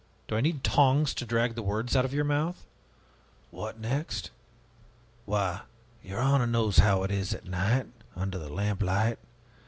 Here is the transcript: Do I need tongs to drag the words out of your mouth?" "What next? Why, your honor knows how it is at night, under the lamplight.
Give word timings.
Do 0.27 0.35
I 0.35 0.41
need 0.41 0.63
tongs 0.63 1.13
to 1.13 1.27
drag 1.27 1.53
the 1.53 1.61
words 1.61 1.95
out 1.95 2.05
of 2.05 2.11
your 2.11 2.23
mouth?" 2.23 2.65
"What 3.51 3.79
next? 3.79 4.31
Why, 5.25 5.61
your 6.03 6.19
honor 6.19 6.47
knows 6.47 6.79
how 6.79 7.03
it 7.03 7.11
is 7.11 7.35
at 7.35 7.45
night, 7.45 7.85
under 8.15 8.39
the 8.39 8.49
lamplight. 8.49 9.19